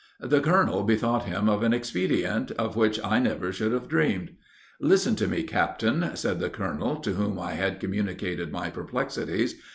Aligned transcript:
The 0.19 0.41
colonel 0.41 0.81
bethought 0.83 1.25
him 1.25 1.47
of 1.47 1.61
an 1.61 1.73
expedient, 1.73 2.49
of 2.53 2.75
which 2.75 2.99
I 3.03 3.19
never 3.19 3.53
should 3.53 3.71
have 3.71 3.87
dreamed." 3.87 4.31
"'Listen 4.79 5.15
to 5.17 5.27
me, 5.27 5.43
captain,' 5.43 6.15
said 6.15 6.39
the 6.39 6.49
colonel, 6.49 6.95
to 6.95 7.13
whom 7.13 7.37
I 7.37 7.51
had 7.51 7.79
communicated 7.79 8.51
my 8.51 8.71
perplexities. 8.71 9.61